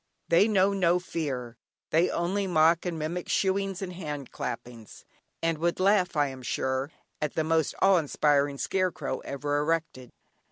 They 0.29 0.47
know 0.47 0.73
no 0.73 0.97
fear; 0.97 1.57
they 1.91 2.09
only 2.09 2.47
mock 2.47 2.87
and 2.87 2.97
mimic 2.97 3.29
"shooings" 3.29 3.83
and 3.83 3.93
hand 3.93 4.31
clappings, 4.31 5.05
and 5.43 5.59
would 5.59 5.79
laugh, 5.79 6.15
I 6.15 6.29
am 6.29 6.41
sure, 6.41 6.91
at 7.21 7.35
the 7.35 7.43
most 7.43 7.75
awe 7.83 7.97
inspiring 7.97 8.57
scare 8.57 8.91
crow 8.91 9.19
ever 9.19 9.59
erected. 9.59 10.09